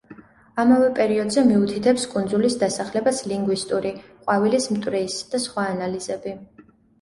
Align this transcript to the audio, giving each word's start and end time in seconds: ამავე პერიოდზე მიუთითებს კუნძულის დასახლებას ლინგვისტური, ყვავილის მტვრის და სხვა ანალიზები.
ამავე 0.61 0.85
პერიოდზე 0.99 1.43
მიუთითებს 1.49 2.05
კუნძულის 2.13 2.55
დასახლებას 2.63 3.19
ლინგვისტური, 3.33 3.93
ყვავილის 4.25 4.67
მტვრის 4.79 5.19
და 5.35 5.43
სხვა 5.45 5.69
ანალიზები. 5.77 6.35